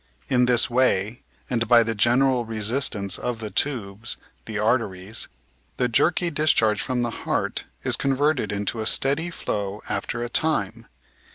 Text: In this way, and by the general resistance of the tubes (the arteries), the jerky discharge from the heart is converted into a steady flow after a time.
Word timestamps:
In 0.29 0.45
this 0.47 0.67
way, 0.67 1.21
and 1.47 1.67
by 1.67 1.83
the 1.83 1.93
general 1.93 2.43
resistance 2.43 3.19
of 3.19 3.37
the 3.37 3.51
tubes 3.51 4.17
(the 4.45 4.57
arteries), 4.57 5.27
the 5.77 5.87
jerky 5.87 6.31
discharge 6.31 6.81
from 6.81 7.03
the 7.03 7.11
heart 7.29 7.65
is 7.83 7.95
converted 7.95 8.51
into 8.51 8.79
a 8.81 8.87
steady 8.87 9.29
flow 9.29 9.83
after 9.89 10.23
a 10.23 10.27
time. 10.27 10.87